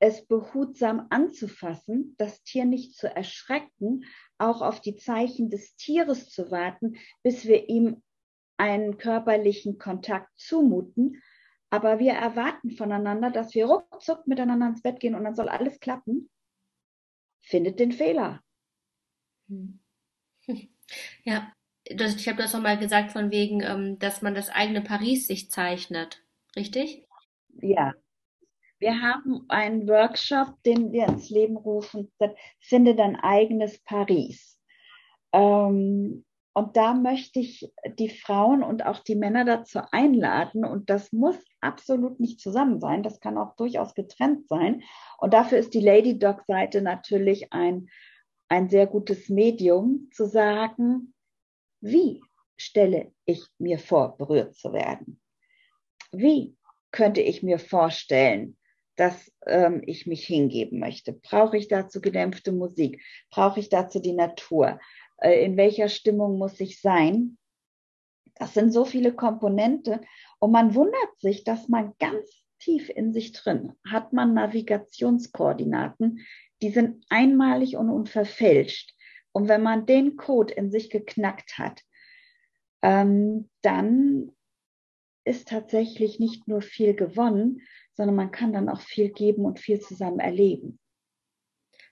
es 0.00 0.26
behutsam 0.26 1.06
anzufassen, 1.10 2.14
das 2.18 2.42
Tier 2.42 2.64
nicht 2.64 2.94
zu 2.94 3.14
erschrecken, 3.14 4.04
auch 4.38 4.62
auf 4.62 4.80
die 4.80 4.96
Zeichen 4.96 5.50
des 5.50 5.74
Tieres 5.76 6.30
zu 6.30 6.50
warten, 6.50 6.96
bis 7.22 7.46
wir 7.46 7.68
ihm 7.68 8.02
einen 8.56 8.98
körperlichen 8.98 9.78
Kontakt 9.78 10.28
zumuten. 10.36 11.22
Aber 11.70 11.98
wir 11.98 12.12
erwarten 12.12 12.70
voneinander, 12.70 13.30
dass 13.30 13.54
wir 13.54 13.66
ruckzuck 13.66 14.26
miteinander 14.26 14.68
ins 14.68 14.82
Bett 14.82 15.00
gehen 15.00 15.14
und 15.14 15.24
dann 15.24 15.34
soll 15.34 15.48
alles 15.48 15.80
klappen. 15.80 16.30
Findet 17.40 17.78
den 17.78 17.92
Fehler. 17.92 18.42
Hm. 19.48 19.80
Ja, 21.22 21.52
das, 21.84 22.16
ich 22.16 22.26
habe 22.28 22.40
das 22.42 22.54
auch 22.54 22.62
mal 22.62 22.78
gesagt 22.78 23.12
von 23.12 23.30
wegen, 23.30 23.60
ähm, 23.60 23.98
dass 23.98 24.22
man 24.22 24.34
das 24.34 24.48
eigene 24.48 24.80
Paris 24.80 25.26
sich 25.26 25.50
zeichnet. 25.50 26.24
Richtig? 26.56 27.06
Ja. 27.60 27.92
Wir 28.80 29.00
haben 29.00 29.44
einen 29.48 29.88
Workshop, 29.88 30.62
den 30.64 30.92
wir 30.92 31.08
ins 31.08 31.30
Leben 31.30 31.56
rufen, 31.56 32.12
finde 32.60 32.94
dein 32.94 33.16
eigenes 33.16 33.82
Paris. 33.82 34.58
Ähm, 35.32 36.24
und 36.58 36.76
da 36.76 36.92
möchte 36.94 37.38
ich 37.40 37.72
die 37.98 38.08
Frauen 38.08 38.64
und 38.64 38.84
auch 38.84 38.98
die 38.98 39.14
Männer 39.14 39.44
dazu 39.44 39.80
einladen. 39.92 40.64
Und 40.64 40.90
das 40.90 41.12
muss 41.12 41.36
absolut 41.60 42.18
nicht 42.18 42.40
zusammen 42.40 42.80
sein. 42.80 43.02
Das 43.02 43.20
kann 43.20 43.38
auch 43.38 43.54
durchaus 43.54 43.94
getrennt 43.94 44.48
sein. 44.48 44.82
Und 45.18 45.34
dafür 45.34 45.58
ist 45.58 45.74
die 45.74 45.80
Lady 45.80 46.18
Dog 46.18 46.42
Seite 46.48 46.82
natürlich 46.82 47.52
ein, 47.52 47.88
ein 48.48 48.68
sehr 48.68 48.88
gutes 48.88 49.28
Medium 49.28 50.08
zu 50.12 50.26
sagen, 50.26 51.14
wie 51.80 52.22
stelle 52.56 53.12
ich 53.24 53.44
mir 53.58 53.78
vor, 53.78 54.16
berührt 54.16 54.56
zu 54.56 54.72
werden? 54.72 55.20
Wie 56.10 56.56
könnte 56.90 57.20
ich 57.20 57.44
mir 57.44 57.60
vorstellen, 57.60 58.57
dass 58.98 59.32
ähm, 59.46 59.82
ich 59.86 60.06
mich 60.06 60.26
hingeben 60.26 60.80
möchte? 60.80 61.12
Brauche 61.12 61.56
ich 61.56 61.68
dazu 61.68 62.00
gedämpfte 62.00 62.52
Musik? 62.52 63.02
Brauche 63.30 63.60
ich 63.60 63.68
dazu 63.68 64.00
die 64.00 64.12
Natur? 64.12 64.80
Äh, 65.18 65.44
in 65.44 65.56
welcher 65.56 65.88
Stimmung 65.88 66.38
muss 66.38 66.58
ich 66.60 66.80
sein? 66.80 67.38
Das 68.34 68.54
sind 68.54 68.72
so 68.72 68.84
viele 68.84 69.12
Komponente 69.12 70.00
und 70.38 70.52
man 70.52 70.74
wundert 70.74 71.18
sich, 71.18 71.44
dass 71.44 71.68
man 71.68 71.94
ganz 71.98 72.44
tief 72.58 72.88
in 72.88 73.12
sich 73.12 73.32
drin 73.32 73.72
hat 73.88 74.12
man 74.12 74.34
Navigationskoordinaten, 74.34 76.26
die 76.60 76.70
sind 76.70 77.04
einmalig 77.08 77.76
und 77.76 77.88
unverfälscht. 77.88 78.94
Und 79.32 79.48
wenn 79.48 79.62
man 79.62 79.86
den 79.86 80.16
Code 80.16 80.54
in 80.54 80.70
sich 80.70 80.90
geknackt 80.90 81.58
hat, 81.58 81.82
ähm, 82.82 83.48
dann 83.62 84.32
ist 85.28 85.48
tatsächlich 85.48 86.18
nicht 86.18 86.48
nur 86.48 86.62
viel 86.62 86.94
gewonnen, 86.94 87.60
sondern 87.92 88.16
man 88.16 88.30
kann 88.30 88.52
dann 88.52 88.68
auch 88.68 88.80
viel 88.80 89.10
geben 89.10 89.44
und 89.44 89.60
viel 89.60 89.80
zusammen 89.80 90.20
erleben. 90.20 90.78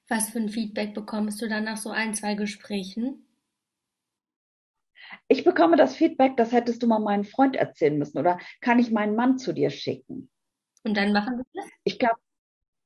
Was 0.09 0.31
für 0.31 0.39
ein 0.39 0.49
Feedback 0.49 0.95
bekommst 0.95 1.43
du 1.43 1.49
dann 1.49 1.65
nach 1.65 1.77
so 1.77 1.91
ein, 1.91 2.15
zwei 2.15 2.35
Gesprächen? 2.35 3.27
Ich 5.29 5.45
bekomme 5.45 5.77
das 5.77 5.97
Feedback, 5.97 6.37
das 6.37 6.53
hättest 6.53 6.83
du 6.83 6.87
mal 6.87 7.01
meinem 7.01 7.25
Freund 7.25 7.57
erzählen 7.57 7.99
müssen 7.99 8.19
oder 8.19 8.39
kann 8.61 8.79
ich 8.79 8.91
meinen 8.91 9.17
Mann 9.17 9.39
zu 9.39 9.53
dir 9.53 9.71
schicken? 9.71 10.31
Und 10.85 10.97
dann 10.97 11.13
machen 11.13 11.39
wir 11.39 11.45
das? 11.55 11.69
Ich 11.83 11.99
glaube, 11.99 12.21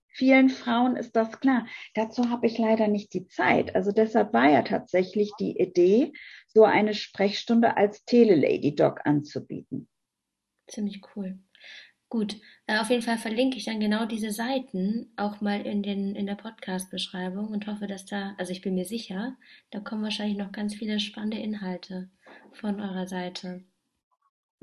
vielen 0.09 0.49
Frauen 0.49 0.97
ist 0.97 1.14
das 1.14 1.38
klar. 1.40 1.66
Dazu 1.95 2.30
habe 2.30 2.47
ich 2.47 2.57
leider 2.57 2.88
nicht 2.88 3.12
die 3.12 3.26
Zeit. 3.26 3.75
Also 3.76 3.92
deshalb 3.92 4.33
war 4.33 4.49
ja 4.49 4.62
tatsächlich 4.62 5.30
die 5.38 5.59
Idee, 5.59 6.12
so 6.47 6.64
eine 6.64 6.95
Sprechstunde 6.95 7.76
als 7.76 8.04
Tele-Lady-Doc 8.07 9.00
anzubieten. 9.04 9.89
Ziemlich 10.71 11.03
cool. 11.17 11.39
Gut, 12.09 12.41
äh, 12.67 12.79
auf 12.79 12.91
jeden 12.91 13.03
Fall 13.03 13.19
verlinke 13.19 13.57
ich 13.57 13.65
dann 13.65 13.79
genau 13.79 14.05
diese 14.05 14.33
Seiten 14.33 15.12
auch 15.17 15.41
mal 15.41 15.65
in 15.65 15.83
den 15.83 16.17
in 16.17 16.27
der 16.27 16.35
Podcast-Beschreibung 16.35 17.49
und 17.49 17.69
hoffe, 17.69 17.87
dass 17.87 18.05
da, 18.05 18.35
also 18.37 18.50
ich 18.50 18.62
bin 18.62 18.75
mir 18.75 18.85
sicher, 18.85 19.37
da 19.71 19.79
kommen 19.79 20.03
wahrscheinlich 20.03 20.37
noch 20.37 20.50
ganz 20.50 20.75
viele 20.75 20.99
spannende 20.99 21.39
Inhalte 21.39 22.11
von 22.53 22.81
eurer 22.81 23.07
Seite. 23.07 23.62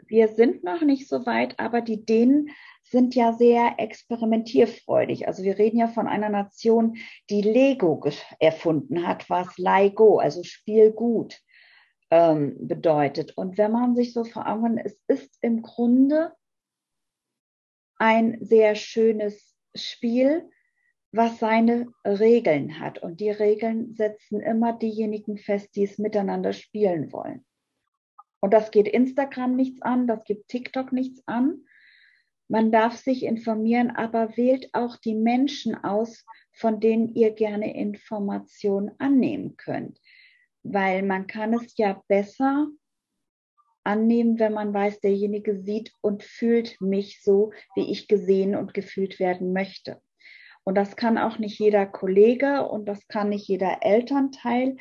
Wir 0.07 0.27
sind 0.27 0.63
noch 0.63 0.81
nicht 0.81 1.07
so 1.07 1.25
weit, 1.25 1.57
aber 1.59 1.81
die 1.81 2.05
Dänen 2.05 2.49
sind 2.83 3.15
ja 3.15 3.33
sehr 3.33 3.75
experimentierfreudig. 3.77 5.27
Also 5.27 5.43
wir 5.43 5.57
reden 5.57 5.77
ja 5.79 5.87
von 5.87 6.07
einer 6.07 6.29
Nation, 6.29 6.97
die 7.29 7.41
Lego 7.41 8.01
erfunden 8.39 9.07
hat, 9.07 9.29
was 9.29 9.57
Lego, 9.57 10.19
also 10.19 10.43
Spielgut 10.43 11.41
ähm, 12.11 12.55
bedeutet. 12.67 13.37
Und 13.37 13.57
wenn 13.57 13.71
man 13.71 13.95
sich 13.95 14.13
so 14.13 14.23
vor 14.23 14.47
Augen, 14.47 14.77
es 14.77 14.97
ist 15.07 15.37
im 15.41 15.61
Grunde 15.61 16.33
ein 17.97 18.37
sehr 18.41 18.75
schönes 18.75 19.55
Spiel, 19.75 20.49
was 21.11 21.39
seine 21.39 21.87
Regeln 22.05 22.79
hat. 22.79 22.99
Und 22.99 23.19
die 23.19 23.31
Regeln 23.31 23.95
setzen 23.95 24.41
immer 24.41 24.73
diejenigen 24.73 25.37
fest, 25.37 25.75
die 25.75 25.83
es 25.83 25.97
miteinander 25.97 26.53
spielen 26.53 27.11
wollen. 27.11 27.45
Und 28.39 28.53
das 28.53 28.71
geht 28.71 28.87
Instagram 28.87 29.55
nichts 29.55 29.81
an, 29.81 30.07
das 30.07 30.23
gibt 30.25 30.47
TikTok 30.47 30.91
nichts 30.91 31.23
an. 31.27 31.65
Man 32.49 32.71
darf 32.71 32.95
sich 32.95 33.23
informieren, 33.23 33.89
aber 33.89 34.37
wählt 34.37 34.69
auch 34.73 34.95
die 34.95 35.15
Menschen 35.15 35.75
aus, 35.83 36.23
von 36.53 36.79
denen 36.79 37.13
ihr 37.13 37.31
gerne 37.31 37.75
Informationen 37.75 38.91
annehmen 38.99 39.57
könnt. 39.57 39.99
Weil 40.69 41.03
man 41.03 41.27
kann 41.27 41.53
es 41.53 41.77
ja 41.77 42.01
besser 42.07 42.67
annehmen, 43.83 44.37
wenn 44.37 44.53
man 44.53 44.73
weiß, 44.73 44.99
derjenige 44.99 45.61
sieht 45.61 45.93
und 46.01 46.23
fühlt 46.23 46.79
mich 46.81 47.21
so, 47.23 47.53
wie 47.75 47.89
ich 47.89 48.09
gesehen 48.09 48.55
und 48.55 48.73
gefühlt 48.73 49.19
werden 49.19 49.53
möchte. 49.53 50.01
Und 50.65 50.75
das 50.75 50.97
kann 50.97 51.17
auch 51.17 51.39
nicht 51.39 51.57
jeder 51.57 51.85
Kollege 51.85 52.67
und 52.67 52.85
das 52.85 53.07
kann 53.07 53.29
nicht 53.29 53.47
jeder 53.47 53.77
Elternteil. 53.83 54.75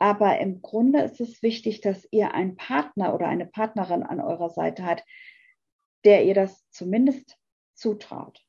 Aber 0.00 0.40
im 0.40 0.62
Grunde 0.62 1.02
ist 1.02 1.20
es 1.20 1.42
wichtig, 1.42 1.80
dass 1.80 2.08
ihr 2.10 2.34
einen 2.34 2.56
Partner 2.56 3.14
oder 3.14 3.28
eine 3.28 3.46
Partnerin 3.46 4.02
an 4.02 4.20
eurer 4.20 4.50
Seite 4.50 4.84
habt, 4.84 5.04
der 6.04 6.24
ihr 6.24 6.34
das 6.34 6.68
zumindest 6.70 7.36
zutraut. 7.74 8.44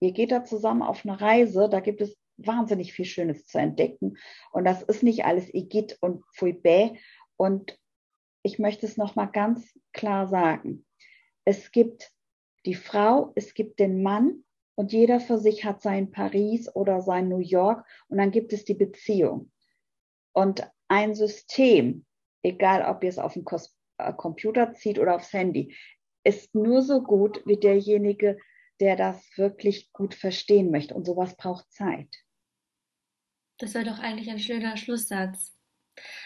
Ihr 0.00 0.12
geht 0.12 0.32
da 0.32 0.44
zusammen 0.44 0.82
auf 0.82 1.06
eine 1.06 1.18
Reise, 1.18 1.70
da 1.70 1.80
gibt 1.80 2.02
es 2.02 2.14
wahnsinnig 2.36 2.92
viel 2.92 3.04
Schönes 3.04 3.46
zu 3.46 3.58
entdecken. 3.58 4.16
Und 4.52 4.64
das 4.64 4.82
ist 4.82 5.02
nicht 5.02 5.24
alles 5.24 5.52
Igitt 5.52 5.98
und 6.00 6.24
Fouibé 6.36 6.98
und 7.36 7.78
ich 8.42 8.58
möchte 8.58 8.86
es 8.86 8.96
nochmal 8.96 9.30
ganz 9.30 9.78
klar 9.92 10.28
sagen. 10.28 10.86
Es 11.44 11.72
gibt 11.72 12.12
die 12.64 12.74
Frau, 12.74 13.32
es 13.34 13.54
gibt 13.54 13.80
den 13.80 14.02
Mann 14.02 14.44
und 14.76 14.92
jeder 14.92 15.20
für 15.20 15.38
sich 15.38 15.64
hat 15.64 15.82
sein 15.82 16.10
Paris 16.10 16.74
oder 16.74 17.00
sein 17.00 17.28
New 17.28 17.40
York 17.40 17.86
und 18.08 18.18
dann 18.18 18.30
gibt 18.30 18.52
es 18.52 18.64
die 18.64 18.74
Beziehung. 18.74 19.50
Und 20.32 20.70
ein 20.88 21.14
System, 21.14 22.04
egal 22.42 22.82
ob 22.88 23.02
ihr 23.02 23.10
es 23.10 23.18
auf 23.18 23.32
den 23.32 23.44
äh, 23.98 24.12
Computer 24.12 24.74
zieht 24.74 24.98
oder 24.98 25.16
aufs 25.16 25.32
Handy, 25.32 25.74
ist 26.24 26.54
nur 26.54 26.82
so 26.82 27.02
gut 27.02 27.42
wie 27.46 27.56
derjenige, 27.56 28.38
der 28.80 28.96
das 28.96 29.24
wirklich 29.36 29.92
gut 29.92 30.14
verstehen 30.14 30.70
möchte. 30.70 30.94
Und 30.94 31.06
sowas 31.06 31.36
braucht 31.36 31.72
Zeit. 31.72 32.08
Das 33.58 33.74
wäre 33.74 33.84
doch 33.84 33.98
eigentlich 33.98 34.30
ein 34.30 34.38
schöner 34.38 34.76
Schlusssatz. 34.76 35.54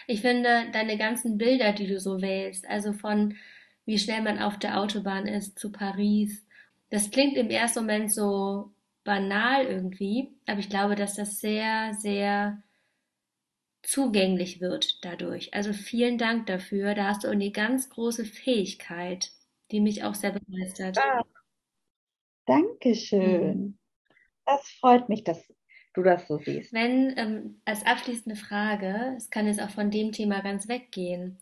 Ich 0.07 0.21
finde 0.21 0.69
deine 0.71 0.97
ganzen 0.97 1.37
Bilder, 1.37 1.71
die 1.73 1.87
du 1.87 1.99
so 1.99 2.21
wählst, 2.21 2.67
also 2.67 2.93
von 2.93 3.35
wie 3.85 3.97
schnell 3.97 4.21
man 4.21 4.39
auf 4.39 4.59
der 4.59 4.79
Autobahn 4.79 5.27
ist 5.27 5.57
zu 5.57 5.71
Paris, 5.71 6.45
das 6.89 7.09
klingt 7.09 7.37
im 7.37 7.49
ersten 7.49 7.79
Moment 7.79 8.11
so 8.11 8.71
banal 9.03 9.65
irgendwie, 9.65 10.29
aber 10.45 10.59
ich 10.59 10.69
glaube, 10.69 10.95
dass 10.95 11.15
das 11.15 11.39
sehr, 11.39 11.93
sehr 11.93 12.61
zugänglich 13.81 14.61
wird 14.61 15.03
dadurch. 15.03 15.53
Also 15.53 15.73
vielen 15.73 16.17
Dank 16.17 16.45
dafür. 16.47 16.93
Da 16.93 17.07
hast 17.07 17.23
du 17.23 17.29
eine 17.29 17.51
ganz 17.51 17.89
große 17.89 18.25
Fähigkeit, 18.25 19.31
die 19.71 19.79
mich 19.79 20.03
auch 20.03 20.15
sehr 20.15 20.31
begeistert. 20.31 20.97
Ja. 20.97 21.23
Dankeschön. 22.45 23.57
Mhm. 23.57 23.77
Das 24.45 24.69
freut 24.79 25.09
mich, 25.09 25.23
dass 25.23 25.41
du 25.93 26.03
das 26.03 26.27
so 26.27 26.37
siehst. 26.37 26.73
Wenn, 26.73 27.13
ähm, 27.17 27.61
als 27.65 27.85
abschließende 27.85 28.35
Frage, 28.35 29.13
es 29.17 29.29
kann 29.29 29.47
jetzt 29.47 29.61
auch 29.61 29.69
von 29.69 29.91
dem 29.91 30.11
Thema 30.11 30.41
ganz 30.41 30.67
weggehen, 30.67 31.39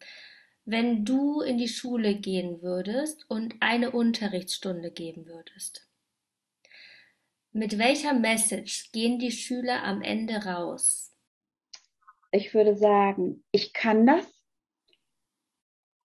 wenn 0.65 1.05
du 1.05 1.41
in 1.41 1.57
die 1.57 1.67
Schule 1.67 2.15
gehen 2.15 2.61
würdest 2.61 3.25
und 3.29 3.55
eine 3.59 3.91
Unterrichtsstunde 3.91 4.91
geben 4.91 5.25
würdest, 5.25 5.87
mit 7.51 7.79
welcher 7.79 8.13
Message 8.13 8.91
gehen 8.91 9.17
die 9.17 9.31
Schüler 9.31 9.83
am 9.83 10.03
Ende 10.03 10.45
raus? 10.45 11.15
Ich 12.31 12.53
würde 12.53 12.77
sagen, 12.77 13.43
ich 13.51 13.73
kann 13.73 14.05
das. 14.05 14.25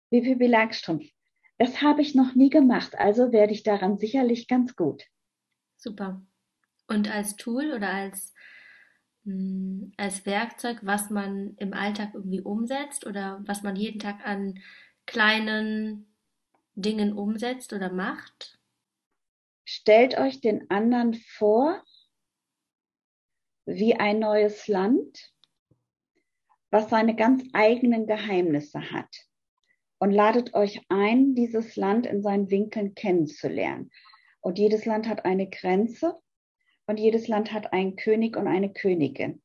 Wie 0.09 0.21
Pippi 0.21 0.47
Langstrumpf. 0.47 1.05
Das 1.57 1.81
habe 1.81 2.01
ich 2.01 2.15
noch 2.15 2.35
nie 2.35 2.49
gemacht, 2.49 2.97
also 2.97 3.31
werde 3.31 3.53
ich 3.53 3.63
daran 3.63 3.97
sicherlich 3.97 4.47
ganz 4.47 4.75
gut. 4.75 5.03
Super. 5.77 6.21
Und 6.89 7.09
als 7.13 7.35
Tool 7.35 7.71
oder 7.71 7.93
als, 7.93 8.33
mh, 9.23 9.33
hm, 9.33 9.93
als 9.95 10.25
Werkzeug, 10.25 10.79
was 10.81 11.11
man 11.11 11.55
im 11.57 11.73
Alltag 11.73 12.09
irgendwie 12.13 12.41
umsetzt 12.41 13.05
oder 13.05 13.41
was 13.45 13.61
man 13.61 13.75
jeden 13.75 13.99
Tag 13.99 14.25
an 14.25 14.59
kleinen 15.05 16.07
Dingen 16.73 17.13
umsetzt 17.13 17.73
oder 17.73 17.91
macht? 17.91 18.59
Stellt 19.65 20.17
euch 20.17 20.41
den 20.41 20.69
anderen 20.71 21.13
vor 21.13 21.83
wie 23.67 23.93
ein 23.93 24.17
neues 24.17 24.67
Land, 24.67 25.31
was 26.71 26.89
seine 26.89 27.15
ganz 27.15 27.43
eigenen 27.53 28.07
Geheimnisse 28.07 28.91
hat. 28.91 29.15
Und 29.99 30.11
ladet 30.11 30.55
euch 30.55 30.81
ein, 30.89 31.35
dieses 31.35 31.75
Land 31.75 32.07
in 32.07 32.23
seinen 32.23 32.49
Winkeln 32.49 32.95
kennenzulernen. 32.95 33.91
Und 34.39 34.57
jedes 34.57 34.85
Land 34.85 35.07
hat 35.07 35.25
eine 35.25 35.47
Grenze 35.49 36.19
und 36.89 36.97
jedes 36.97 37.27
Land 37.27 37.53
hat 37.53 37.71
einen 37.71 37.95
König 37.95 38.35
und 38.35 38.47
eine 38.47 38.73
Königin 38.73 39.43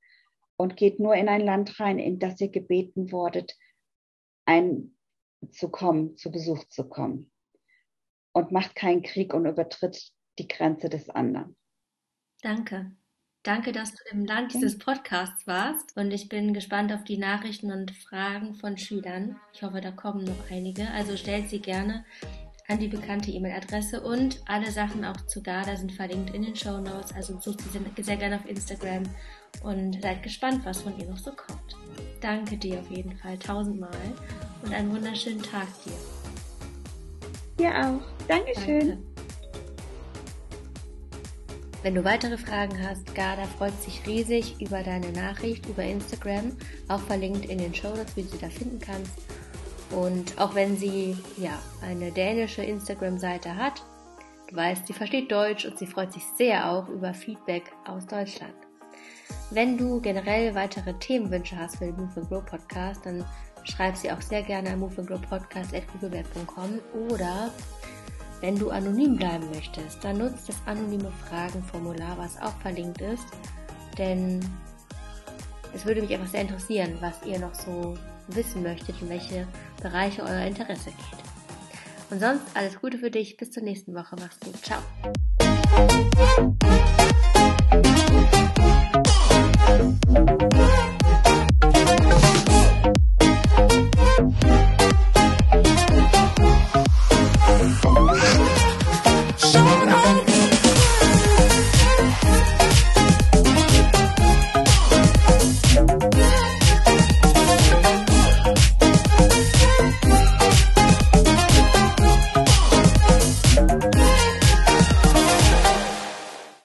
und 0.56 0.78
geht 0.78 0.98
nur 0.98 1.14
in 1.14 1.28
ein 1.28 1.42
Land 1.42 1.78
rein, 1.78 1.98
in 1.98 2.18
das 2.18 2.40
ihr 2.40 2.48
gebeten 2.48 3.12
wurdet, 3.12 3.54
ein, 4.46 4.96
zu 5.50 5.68
kommen, 5.68 6.16
zu 6.16 6.30
Besuch 6.30 6.64
zu 6.70 6.88
kommen. 6.88 7.30
Und 8.32 8.50
macht 8.50 8.74
keinen 8.74 9.02
Krieg 9.02 9.34
und 9.34 9.44
übertritt 9.44 10.10
die 10.38 10.48
Grenze 10.48 10.88
des 10.88 11.10
anderen. 11.10 11.54
Danke. 12.40 12.92
Danke, 13.42 13.72
dass 13.72 13.92
du 13.92 13.98
im 14.10 14.24
Land 14.24 14.54
dieses 14.54 14.78
Podcasts 14.78 15.46
warst 15.46 15.94
und 15.98 16.12
ich 16.12 16.30
bin 16.30 16.54
gespannt 16.54 16.94
auf 16.94 17.04
die 17.04 17.18
Nachrichten 17.18 17.70
und 17.70 17.90
Fragen 17.90 18.54
von 18.54 18.78
Schülern. 18.78 19.38
Ich 19.52 19.62
hoffe, 19.62 19.82
da 19.82 19.90
kommen 19.90 20.24
noch 20.24 20.50
einige. 20.50 20.90
Also 20.92 21.18
stellt 21.18 21.50
sie 21.50 21.60
gerne 21.60 22.06
an 22.68 22.78
die 22.78 22.88
bekannte 22.88 23.30
E-Mail-Adresse 23.30 24.00
und 24.00 24.42
alle 24.46 24.70
Sachen 24.70 25.04
auch 25.04 25.20
zu 25.26 25.42
Garda 25.42 25.76
sind 25.76 25.92
verlinkt 25.92 26.34
in 26.34 26.42
den 26.42 26.56
Show 26.56 26.78
Notes. 26.78 27.12
Also 27.14 27.38
sucht 27.38 27.60
sie 27.60 28.02
sehr 28.02 28.16
gerne 28.16 28.36
auf 28.36 28.48
Instagram 28.48 29.02
und 29.62 30.00
seid 30.00 30.22
gespannt, 30.22 30.64
was 30.64 30.82
von 30.82 30.98
ihr 30.98 31.06
noch 31.06 31.18
so 31.18 31.30
kommt. 31.32 31.76
Danke 32.20 32.56
dir 32.56 32.80
auf 32.80 32.90
jeden 32.90 33.16
Fall 33.18 33.38
tausendmal 33.38 33.90
und 34.62 34.72
einen 34.72 34.90
wunderschönen 34.90 35.42
Tag 35.42 35.68
dir. 35.84 35.92
Dir 37.58 37.70
auch. 37.70 38.26
Dankeschön. 38.28 38.88
Danke. 38.88 39.14
Wenn 41.84 41.96
du 41.96 42.02
weitere 42.02 42.38
Fragen 42.38 42.82
hast, 42.82 43.14
Garda 43.14 43.44
freut 43.44 43.78
sich 43.82 44.06
riesig 44.06 44.58
über 44.58 44.82
deine 44.82 45.12
Nachricht 45.12 45.68
über 45.68 45.84
Instagram, 45.84 46.56
auch 46.88 47.00
verlinkt 47.00 47.44
in 47.44 47.58
den 47.58 47.74
Show 47.74 47.90
Notes, 47.90 48.16
wie 48.16 48.22
du 48.22 48.28
sie 48.28 48.38
da 48.38 48.48
finden 48.48 48.78
kannst. 48.78 49.12
Und 49.90 50.38
auch 50.38 50.54
wenn 50.54 50.76
sie 50.76 51.16
ja 51.36 51.58
eine 51.82 52.10
dänische 52.10 52.62
Instagram-Seite 52.62 53.56
hat, 53.56 53.82
du 54.48 54.56
weißt, 54.56 54.86
sie 54.86 54.92
versteht 54.92 55.30
Deutsch 55.30 55.64
und 55.64 55.78
sie 55.78 55.86
freut 55.86 56.12
sich 56.12 56.24
sehr 56.36 56.70
auch 56.70 56.88
über 56.88 57.14
Feedback 57.14 57.64
aus 57.86 58.06
Deutschland. 58.06 58.54
Wenn 59.50 59.76
du 59.76 60.00
generell 60.00 60.54
weitere 60.54 60.94
Themenwünsche 60.94 61.56
hast 61.56 61.76
für 61.76 61.86
den 61.86 61.96
Move 61.96 62.12
and 62.16 62.28
Grow 62.28 62.44
Podcast, 62.44 63.04
dann 63.04 63.24
schreib 63.64 63.96
sie 63.96 64.10
auch 64.10 64.20
sehr 64.20 64.42
gerne 64.42 64.70
an 64.70 64.80
moveandgrowpodcast.googleweb.com 64.80 66.80
oder 67.10 67.50
wenn 68.40 68.58
du 68.58 68.70
anonym 68.70 69.16
bleiben 69.16 69.48
möchtest, 69.54 70.04
dann 70.04 70.18
nutzt 70.18 70.48
das 70.48 70.56
anonyme 70.66 71.10
Fragenformular, 71.28 72.18
was 72.18 72.40
auch 72.42 72.54
verlinkt 72.60 73.00
ist, 73.00 73.26
denn 73.96 74.40
es 75.72 75.86
würde 75.86 76.02
mich 76.02 76.12
einfach 76.12 76.28
sehr 76.28 76.42
interessieren, 76.42 76.98
was 77.00 77.14
ihr 77.24 77.38
noch 77.38 77.54
so 77.54 77.94
wissen 78.28 78.62
möchtet, 78.62 79.00
in 79.00 79.08
welche 79.08 79.46
Bereiche 79.82 80.22
euer 80.22 80.46
Interesse 80.46 80.90
geht. 80.90 81.24
Und 82.10 82.20
sonst 82.20 82.42
alles 82.54 82.80
Gute 82.80 82.98
für 82.98 83.10
dich. 83.10 83.36
Bis 83.36 83.50
zur 83.50 83.62
nächsten 83.62 83.94
Woche. 83.94 84.16
Mach's 84.18 84.38
gut. 84.40 84.56
Ciao. 84.62 84.82